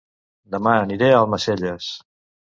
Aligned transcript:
Dema 0.53 0.71
aniré 0.85 1.09
a 1.15 1.19
Almacelles 1.25 1.91